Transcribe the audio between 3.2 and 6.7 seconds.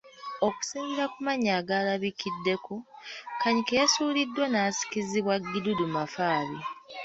Kanyike yasuuliddwa n’asikizibwa Gidudu Mafabi.